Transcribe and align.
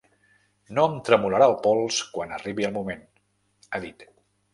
No 0.77 0.85
em 0.91 0.95
tremolarà 1.09 1.47
el 1.49 1.53
pols 1.67 1.99
quan 2.15 2.33
arribi 2.39 2.67
el 2.71 2.73
moment, 2.79 3.05
ha 3.79 3.83
dit. 3.85 4.07